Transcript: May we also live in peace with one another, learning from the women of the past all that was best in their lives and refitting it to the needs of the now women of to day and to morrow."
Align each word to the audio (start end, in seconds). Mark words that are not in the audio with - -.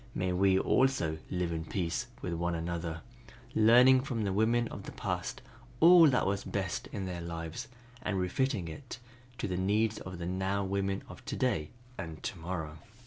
May 0.15 0.33
we 0.33 0.57
also 0.57 1.19
live 1.29 1.51
in 1.51 1.63
peace 1.63 2.07
with 2.23 2.33
one 2.33 2.55
another, 2.55 3.01
learning 3.53 4.01
from 4.01 4.23
the 4.23 4.33
women 4.33 4.67
of 4.69 4.81
the 4.87 4.91
past 4.91 5.43
all 5.79 6.07
that 6.07 6.25
was 6.25 6.43
best 6.43 6.87
in 6.87 7.05
their 7.05 7.21
lives 7.21 7.67
and 8.01 8.17
refitting 8.19 8.67
it 8.67 8.97
to 9.37 9.47
the 9.47 9.57
needs 9.57 9.99
of 9.99 10.17
the 10.17 10.25
now 10.25 10.63
women 10.63 11.03
of 11.07 11.23
to 11.25 11.35
day 11.35 11.69
and 11.99 12.23
to 12.23 12.39
morrow." 12.39 12.79